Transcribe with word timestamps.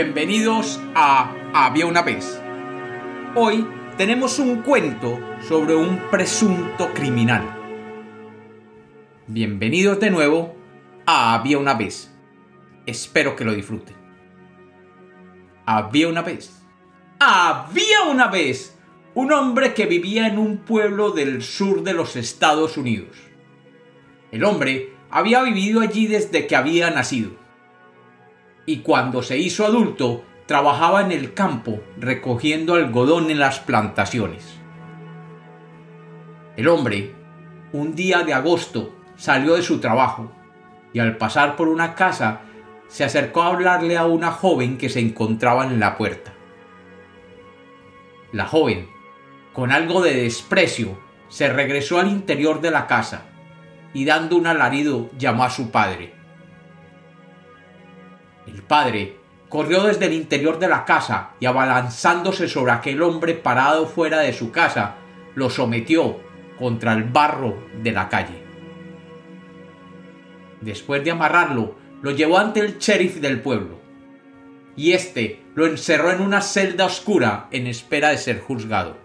Bienvenidos 0.00 0.80
a 0.94 1.34
Había 1.52 1.84
una 1.86 2.02
vez. 2.02 2.40
Hoy 3.34 3.66
tenemos 3.96 4.38
un 4.38 4.62
cuento 4.62 5.18
sobre 5.40 5.74
un 5.74 5.98
presunto 6.08 6.94
criminal. 6.94 7.42
Bienvenidos 9.26 9.98
de 9.98 10.10
nuevo 10.10 10.54
a 11.04 11.34
Había 11.34 11.58
una 11.58 11.74
vez. 11.74 12.14
Espero 12.86 13.34
que 13.34 13.44
lo 13.44 13.52
disfruten. 13.52 13.96
Había 15.66 16.06
una 16.06 16.22
vez. 16.22 16.62
Había 17.18 18.02
una 18.08 18.28
vez 18.28 18.78
un 19.14 19.32
hombre 19.32 19.74
que 19.74 19.86
vivía 19.86 20.28
en 20.28 20.38
un 20.38 20.58
pueblo 20.58 21.10
del 21.10 21.42
sur 21.42 21.82
de 21.82 21.94
los 21.94 22.14
Estados 22.14 22.76
Unidos. 22.76 23.16
El 24.30 24.44
hombre 24.44 24.92
había 25.10 25.42
vivido 25.42 25.80
allí 25.80 26.06
desde 26.06 26.46
que 26.46 26.54
había 26.54 26.88
nacido. 26.92 27.47
Y 28.68 28.80
cuando 28.80 29.22
se 29.22 29.38
hizo 29.38 29.64
adulto, 29.64 30.24
trabajaba 30.44 31.00
en 31.00 31.10
el 31.10 31.32
campo 31.32 31.80
recogiendo 31.96 32.74
algodón 32.74 33.30
en 33.30 33.38
las 33.38 33.60
plantaciones. 33.60 34.58
El 36.54 36.68
hombre, 36.68 37.14
un 37.72 37.94
día 37.94 38.24
de 38.24 38.34
agosto, 38.34 38.94
salió 39.16 39.54
de 39.54 39.62
su 39.62 39.80
trabajo 39.80 40.30
y 40.92 40.98
al 40.98 41.16
pasar 41.16 41.56
por 41.56 41.68
una 41.68 41.94
casa 41.94 42.42
se 42.88 43.04
acercó 43.04 43.40
a 43.40 43.46
hablarle 43.46 43.96
a 43.96 44.04
una 44.04 44.32
joven 44.32 44.76
que 44.76 44.90
se 44.90 45.00
encontraba 45.00 45.64
en 45.64 45.80
la 45.80 45.96
puerta. 45.96 46.34
La 48.32 48.44
joven, 48.44 48.86
con 49.54 49.72
algo 49.72 50.02
de 50.02 50.12
desprecio, 50.14 50.98
se 51.28 51.50
regresó 51.50 52.00
al 52.00 52.08
interior 52.08 52.60
de 52.60 52.70
la 52.70 52.86
casa 52.86 53.22
y 53.94 54.04
dando 54.04 54.36
un 54.36 54.46
alarido 54.46 55.08
llamó 55.16 55.44
a 55.44 55.50
su 55.50 55.70
padre. 55.70 56.17
El 58.48 58.62
padre 58.62 59.16
corrió 59.48 59.82
desde 59.82 60.06
el 60.06 60.14
interior 60.14 60.58
de 60.58 60.68
la 60.68 60.84
casa 60.84 61.30
y 61.38 61.46
abalanzándose 61.46 62.48
sobre 62.48 62.72
aquel 62.72 63.02
hombre 63.02 63.34
parado 63.34 63.86
fuera 63.86 64.20
de 64.20 64.32
su 64.32 64.50
casa, 64.50 64.96
lo 65.34 65.50
sometió 65.50 66.16
contra 66.58 66.94
el 66.94 67.04
barro 67.04 67.58
de 67.82 67.92
la 67.92 68.08
calle. 68.08 68.42
Después 70.62 71.04
de 71.04 71.10
amarrarlo, 71.10 71.76
lo 72.00 72.10
llevó 72.10 72.38
ante 72.38 72.60
el 72.60 72.78
sheriff 72.78 73.16
del 73.16 73.40
pueblo, 73.40 73.78
y 74.76 74.92
éste 74.92 75.42
lo 75.54 75.66
encerró 75.66 76.10
en 76.10 76.20
una 76.20 76.40
celda 76.40 76.86
oscura 76.86 77.48
en 77.50 77.66
espera 77.66 78.10
de 78.10 78.18
ser 78.18 78.40
juzgado. 78.40 78.96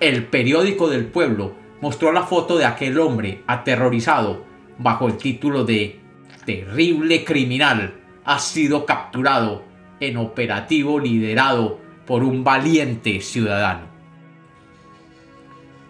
El 0.00 0.26
periódico 0.26 0.88
del 0.88 1.06
pueblo 1.06 1.54
mostró 1.80 2.12
la 2.12 2.24
foto 2.24 2.58
de 2.58 2.64
aquel 2.64 2.98
hombre 2.98 3.42
aterrorizado 3.46 4.44
bajo 4.78 5.06
el 5.06 5.16
título 5.16 5.64
de 5.64 6.03
Terrible 6.46 7.24
criminal 7.24 7.94
ha 8.24 8.38
sido 8.38 8.84
capturado 8.84 9.64
en 10.00 10.18
operativo 10.18 11.00
liderado 11.00 11.78
por 12.06 12.22
un 12.22 12.44
valiente 12.44 13.20
ciudadano. 13.20 13.86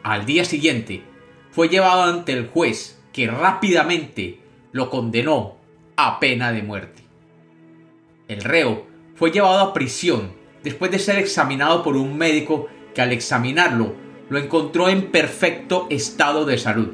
Al 0.04 0.26
día 0.26 0.44
siguiente 0.44 1.02
fue 1.50 1.68
llevado 1.68 2.04
ante 2.04 2.32
el 2.32 2.48
juez 2.48 3.02
que 3.12 3.26
rápidamente 3.26 4.38
lo 4.70 4.90
condenó 4.90 5.56
a 5.96 6.20
pena 6.20 6.52
de 6.52 6.62
muerte. 6.62 7.02
El 8.28 8.42
reo 8.42 8.86
fue 9.16 9.30
llevado 9.30 9.60
a 9.60 9.72
prisión 9.72 10.32
después 10.62 10.90
de 10.90 10.98
ser 10.98 11.18
examinado 11.18 11.82
por 11.82 11.96
un 11.96 12.16
médico 12.16 12.68
que 12.94 13.02
al 13.02 13.12
examinarlo 13.12 13.94
lo 14.28 14.38
encontró 14.38 14.88
en 14.88 15.10
perfecto 15.10 15.86
estado 15.90 16.44
de 16.44 16.58
salud, 16.58 16.92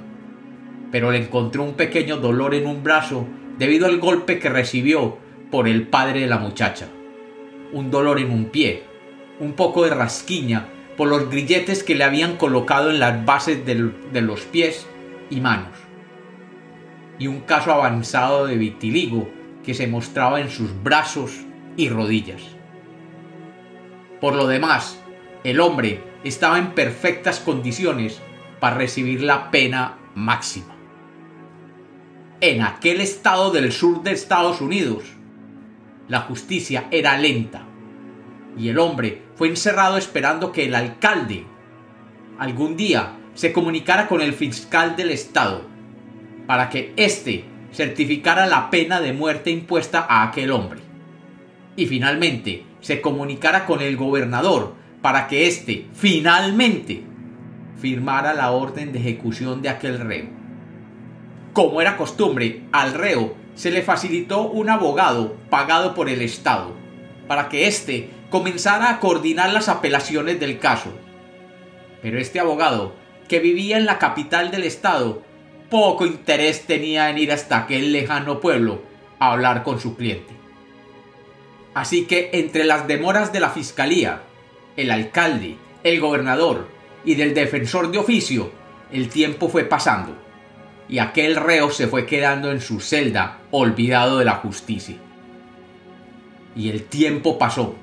pero 0.90 1.10
le 1.10 1.18
encontró 1.18 1.62
un 1.62 1.74
pequeño 1.74 2.16
dolor 2.16 2.54
en 2.54 2.66
un 2.66 2.82
brazo 2.82 3.26
debido 3.60 3.84
al 3.84 3.98
golpe 3.98 4.38
que 4.38 4.48
recibió 4.48 5.18
por 5.50 5.68
el 5.68 5.86
padre 5.86 6.22
de 6.22 6.26
la 6.26 6.38
muchacha, 6.38 6.88
un 7.74 7.90
dolor 7.90 8.18
en 8.18 8.30
un 8.30 8.46
pie, 8.46 8.84
un 9.38 9.52
poco 9.52 9.84
de 9.84 9.90
rasquiña 9.90 10.68
por 10.96 11.08
los 11.08 11.28
grilletes 11.28 11.82
que 11.82 11.94
le 11.94 12.04
habían 12.04 12.38
colocado 12.38 12.90
en 12.90 12.98
las 12.98 13.22
bases 13.26 13.66
de 13.66 14.20
los 14.22 14.40
pies 14.46 14.86
y 15.28 15.42
manos, 15.42 15.76
y 17.18 17.26
un 17.26 17.40
caso 17.40 17.70
avanzado 17.70 18.46
de 18.46 18.56
vitiligo 18.56 19.28
que 19.62 19.74
se 19.74 19.86
mostraba 19.86 20.40
en 20.40 20.48
sus 20.48 20.82
brazos 20.82 21.32
y 21.76 21.90
rodillas. 21.90 22.40
Por 24.22 24.36
lo 24.36 24.46
demás, 24.46 24.98
el 25.44 25.60
hombre 25.60 26.02
estaba 26.24 26.58
en 26.58 26.72
perfectas 26.72 27.40
condiciones 27.40 28.22
para 28.58 28.78
recibir 28.78 29.20
la 29.20 29.50
pena 29.50 29.98
máxima. 30.14 30.79
En 32.42 32.62
aquel 32.62 33.02
estado 33.02 33.50
del 33.50 33.70
sur 33.70 34.02
de 34.02 34.12
Estados 34.12 34.62
Unidos, 34.62 35.04
la 36.08 36.22
justicia 36.22 36.88
era 36.90 37.18
lenta 37.18 37.66
y 38.56 38.70
el 38.70 38.78
hombre 38.78 39.20
fue 39.34 39.48
encerrado 39.48 39.98
esperando 39.98 40.50
que 40.50 40.64
el 40.64 40.74
alcalde 40.74 41.44
algún 42.38 42.78
día 42.78 43.12
se 43.34 43.52
comunicara 43.52 44.08
con 44.08 44.22
el 44.22 44.32
fiscal 44.32 44.96
del 44.96 45.10
estado 45.10 45.66
para 46.46 46.70
que 46.70 46.94
éste 46.96 47.44
certificara 47.74 48.46
la 48.46 48.70
pena 48.70 49.02
de 49.02 49.12
muerte 49.12 49.50
impuesta 49.50 50.06
a 50.08 50.22
aquel 50.22 50.50
hombre 50.50 50.80
y 51.76 51.84
finalmente 51.84 52.64
se 52.80 53.02
comunicara 53.02 53.66
con 53.66 53.82
el 53.82 53.98
gobernador 53.98 54.76
para 55.02 55.28
que 55.28 55.46
éste 55.46 55.88
finalmente 55.92 57.02
firmara 57.78 58.32
la 58.32 58.50
orden 58.52 58.92
de 58.92 58.98
ejecución 58.98 59.60
de 59.60 59.68
aquel 59.68 59.98
reo. 59.98 60.39
Como 61.52 61.80
era 61.80 61.96
costumbre, 61.96 62.62
al 62.70 62.94
reo 62.94 63.34
se 63.56 63.72
le 63.72 63.82
facilitó 63.82 64.42
un 64.42 64.70
abogado 64.70 65.36
pagado 65.50 65.94
por 65.94 66.08
el 66.08 66.22
Estado, 66.22 66.72
para 67.26 67.48
que 67.48 67.66
éste 67.66 68.08
comenzara 68.30 68.88
a 68.88 69.00
coordinar 69.00 69.52
las 69.52 69.68
apelaciones 69.68 70.38
del 70.38 70.60
caso. 70.60 70.92
Pero 72.02 72.18
este 72.18 72.38
abogado, 72.38 72.94
que 73.28 73.40
vivía 73.40 73.78
en 73.78 73.86
la 73.86 73.98
capital 73.98 74.52
del 74.52 74.62
Estado, 74.62 75.22
poco 75.68 76.06
interés 76.06 76.66
tenía 76.66 77.10
en 77.10 77.18
ir 77.18 77.32
hasta 77.32 77.58
aquel 77.58 77.92
lejano 77.92 78.40
pueblo 78.40 78.82
a 79.18 79.32
hablar 79.32 79.64
con 79.64 79.80
su 79.80 79.96
cliente. 79.96 80.32
Así 81.74 82.06
que 82.06 82.30
entre 82.32 82.64
las 82.64 82.86
demoras 82.86 83.32
de 83.32 83.40
la 83.40 83.50
fiscalía 83.50 84.22
el 84.76 84.90
alcalde, 84.90 85.56
el 85.82 86.00
gobernador 86.00 86.68
y 87.04 87.16
del 87.16 87.34
defensor 87.34 87.90
de 87.90 87.98
oficio, 87.98 88.52
el 88.92 89.08
tiempo 89.08 89.48
fue 89.48 89.64
pasando 89.64 90.29
y 90.90 90.98
aquel 90.98 91.36
reo 91.36 91.70
se 91.70 91.86
fue 91.86 92.04
quedando 92.04 92.50
en 92.50 92.60
su 92.60 92.80
celda 92.80 93.38
olvidado 93.52 94.18
de 94.18 94.24
la 94.24 94.34
justicia. 94.34 94.96
Y 96.56 96.68
el 96.68 96.82
tiempo 96.82 97.38
pasó 97.38 97.76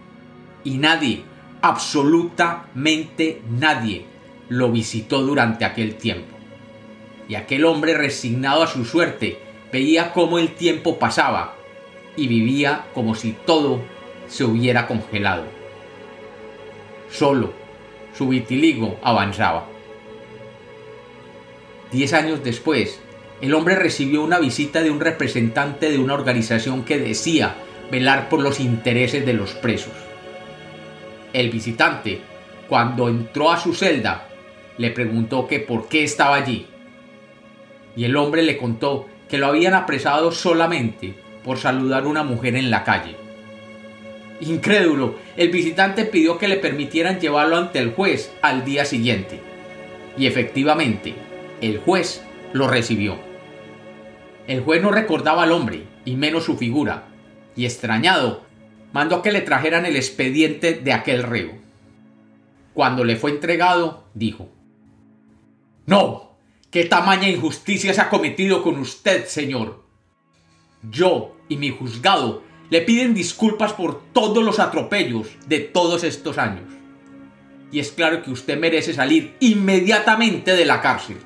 y 0.66 0.78
nadie, 0.78 1.23
absolutamente 1.62 3.41
nadie, 3.50 4.06
lo 4.50 4.72
visitó 4.72 5.22
durante 5.22 5.63
aquel 5.63 5.96
tiempo. 5.96 6.35
Y 7.29 7.35
aquel 7.35 7.63
hombre 7.63 7.94
resignado 7.94 8.63
a 8.63 8.67
su 8.67 8.84
suerte 8.84 9.40
veía 9.72 10.12
cómo 10.12 10.38
el 10.38 10.56
tiempo 10.56 11.00
pasaba 11.00 11.56
y 12.17 12.28
vivía 12.28 12.88
como 12.94 13.16
si 13.16 13.31
todo 13.46 13.81
se 14.28 14.44
hubiera 14.44 14.85
congelado. 14.85 15.46
Solo, 17.09 17.53
su 18.13 18.28
vitiligo 18.28 19.00
avanzaba. 19.01 19.76
Diez 21.91 22.13
años 22.13 22.43
después, 22.43 22.99
el 23.41 23.53
hombre 23.53 23.75
recibió 23.75 24.23
una 24.23 24.39
visita 24.39 24.81
de 24.81 24.91
un 24.91 24.99
representante 24.99 25.89
de 25.89 25.99
una 25.99 26.15
organización 26.15 26.83
que 26.83 26.99
decía 26.99 27.55
velar 27.91 28.29
por 28.29 28.41
los 28.41 28.59
intereses 28.59 29.25
de 29.25 29.33
los 29.33 29.53
presos. 29.53 29.93
El 31.33 31.49
visitante, 31.49 32.19
cuando 32.67 33.09
entró 33.09 33.51
a 33.51 33.59
su 33.59 33.73
celda, 33.73 34.27
le 34.77 34.91
preguntó 34.91 35.47
que 35.47 35.59
por 35.59 35.87
qué 35.87 36.03
estaba 36.03 36.35
allí. 36.35 36.67
Y 37.95 38.03
el 38.03 38.16
hombre 38.16 38.43
le 38.43 38.57
contó 38.57 39.07
que 39.29 39.37
lo 39.37 39.47
habían 39.47 39.73
apresado 39.73 40.31
solamente 40.31 41.16
por 41.43 41.57
saludar 41.57 42.03
a 42.03 42.07
una 42.07 42.23
mujer 42.23 42.55
en 42.55 42.69
la 42.69 42.83
calle. 42.83 43.16
Incrédulo, 44.41 45.16
el 45.35 45.49
visitante 45.49 46.05
pidió 46.05 46.37
que 46.37 46.47
le 46.47 46.57
permitieran 46.57 47.19
llevarlo 47.19 47.57
ante 47.57 47.79
el 47.79 47.91
juez 47.91 48.31
al 48.41 48.66
día 48.66 48.85
siguiente. 48.85 49.40
Y 50.17 50.28
efectivamente, 50.28 51.16
el 51.61 51.79
juez 51.79 52.23
lo 52.53 52.67
recibió. 52.67 53.17
El 54.47 54.61
juez 54.61 54.81
no 54.81 54.91
recordaba 54.91 55.43
al 55.43 55.51
hombre, 55.51 55.85
y 56.05 56.15
menos 56.15 56.45
su 56.45 56.57
figura, 56.57 57.07
y 57.55 57.65
extrañado, 57.65 58.43
mandó 58.93 59.21
que 59.21 59.31
le 59.31 59.41
trajeran 59.41 59.85
el 59.85 59.95
expediente 59.95 60.73
de 60.73 60.93
aquel 60.93 61.23
reo. 61.23 61.51
Cuando 62.73 63.03
le 63.03 63.15
fue 63.15 63.31
entregado, 63.31 64.05
dijo, 64.13 64.49
No, 65.85 66.37
qué 66.69 66.85
tamaña 66.85 67.27
injusticia 67.27 67.93
se 67.93 68.01
ha 68.01 68.09
cometido 68.09 68.63
con 68.63 68.77
usted, 68.79 69.25
señor. 69.25 69.83
Yo 70.89 71.35
y 71.49 71.57
mi 71.57 71.71
juzgado 71.71 72.43
le 72.69 72.81
piden 72.81 73.13
disculpas 73.13 73.73
por 73.73 74.03
todos 74.13 74.43
los 74.43 74.59
atropellos 74.59 75.27
de 75.47 75.59
todos 75.59 76.03
estos 76.03 76.37
años. 76.37 76.65
Y 77.71 77.79
es 77.79 77.91
claro 77.91 78.21
que 78.21 78.31
usted 78.31 78.59
merece 78.59 78.93
salir 78.93 79.35
inmediatamente 79.39 80.55
de 80.55 80.65
la 80.65 80.81
cárcel. 80.81 81.17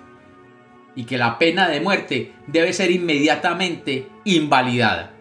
Y 0.96 1.06
que 1.06 1.18
la 1.18 1.40
pena 1.40 1.70
de 1.70 1.80
muerte 1.80 2.34
debe 2.48 2.74
ser 2.74 2.92
inmediatamente 2.92 4.08
invalidada. 4.26 5.14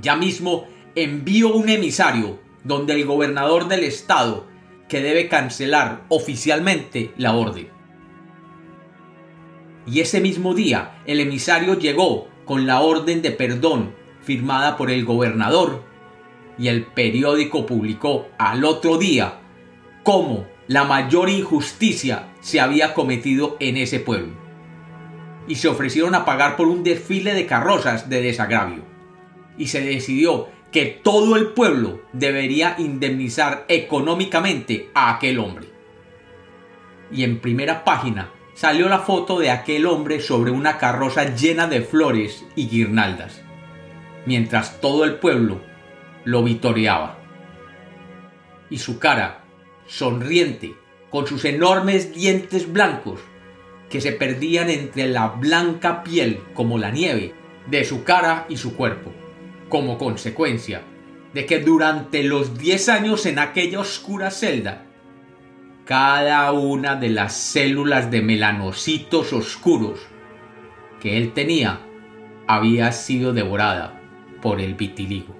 Ya 0.00 0.16
mismo 0.16 0.66
envío 0.94 1.52
un 1.52 1.68
emisario 1.68 2.38
donde 2.64 2.94
el 2.94 3.06
gobernador 3.06 3.68
del 3.68 3.84
estado 3.84 4.46
que 4.88 5.00
debe 5.00 5.28
cancelar 5.28 6.04
oficialmente 6.08 7.12
la 7.16 7.34
orden. 7.34 7.68
Y 9.86 10.00
ese 10.00 10.20
mismo 10.20 10.54
día 10.54 11.00
el 11.06 11.20
emisario 11.20 11.78
llegó 11.78 12.28
con 12.44 12.66
la 12.66 12.80
orden 12.80 13.22
de 13.22 13.30
perdón 13.30 13.94
firmada 14.20 14.76
por 14.76 14.90
el 14.90 15.04
gobernador 15.04 15.84
y 16.58 16.68
el 16.68 16.84
periódico 16.84 17.64
publicó 17.64 18.28
al 18.38 18.64
otro 18.64 18.98
día 18.98 19.40
cómo 20.02 20.46
la 20.70 20.84
mayor 20.84 21.28
injusticia 21.28 22.28
se 22.38 22.60
había 22.60 22.94
cometido 22.94 23.56
en 23.58 23.76
ese 23.76 23.98
pueblo. 23.98 24.34
Y 25.48 25.56
se 25.56 25.66
ofrecieron 25.66 26.14
a 26.14 26.24
pagar 26.24 26.54
por 26.54 26.68
un 26.68 26.84
desfile 26.84 27.34
de 27.34 27.44
carrozas 27.44 28.08
de 28.08 28.22
desagravio. 28.22 28.84
Y 29.58 29.66
se 29.66 29.80
decidió 29.80 30.46
que 30.70 30.86
todo 30.86 31.34
el 31.34 31.48
pueblo 31.54 32.02
debería 32.12 32.76
indemnizar 32.78 33.64
económicamente 33.66 34.90
a 34.94 35.12
aquel 35.12 35.40
hombre. 35.40 35.66
Y 37.10 37.24
en 37.24 37.40
primera 37.40 37.82
página 37.82 38.30
salió 38.54 38.88
la 38.88 39.00
foto 39.00 39.40
de 39.40 39.50
aquel 39.50 39.86
hombre 39.86 40.20
sobre 40.20 40.52
una 40.52 40.78
carroza 40.78 41.34
llena 41.34 41.66
de 41.66 41.80
flores 41.80 42.46
y 42.54 42.68
guirnaldas, 42.68 43.42
mientras 44.24 44.80
todo 44.80 45.02
el 45.02 45.16
pueblo 45.16 45.62
lo 46.22 46.44
vitoreaba. 46.44 47.18
Y 48.70 48.78
su 48.78 49.00
cara, 49.00 49.39
sonriente, 49.90 50.76
con 51.10 51.26
sus 51.26 51.44
enormes 51.44 52.14
dientes 52.14 52.72
blancos, 52.72 53.18
que 53.88 54.00
se 54.00 54.12
perdían 54.12 54.70
entre 54.70 55.08
la 55.08 55.26
blanca 55.26 56.04
piel 56.04 56.38
como 56.54 56.78
la 56.78 56.92
nieve 56.92 57.34
de 57.66 57.84
su 57.84 58.04
cara 58.04 58.46
y 58.48 58.56
su 58.56 58.76
cuerpo 58.76 59.12
como 59.68 59.98
consecuencia 59.98 60.82
de 61.34 61.46
que 61.46 61.60
durante 61.60 62.22
los 62.22 62.56
10 62.58 62.88
años 62.88 63.26
en 63.26 63.38
aquella 63.38 63.80
oscura 63.80 64.30
celda, 64.30 64.84
cada 65.84 66.52
una 66.52 66.94
de 66.96 67.08
las 67.08 67.34
células 67.34 68.10
de 68.10 68.22
melanocitos 68.22 69.32
oscuros 69.32 70.00
que 71.00 71.16
él 71.16 71.32
tenía 71.32 71.80
había 72.46 72.92
sido 72.92 73.32
devorada 73.32 74.00
por 74.40 74.60
el 74.60 74.74
vitiligo. 74.74 75.39